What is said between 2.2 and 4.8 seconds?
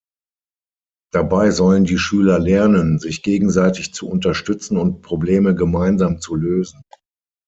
lernen, sich gegenseitig zu unterstützen